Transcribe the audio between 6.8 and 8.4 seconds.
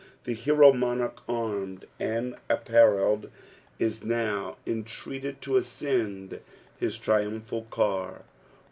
triumphal car.